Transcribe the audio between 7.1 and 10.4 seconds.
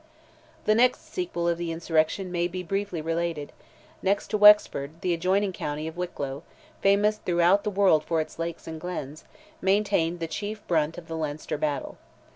throughout the world for its lakes and glens, maintained the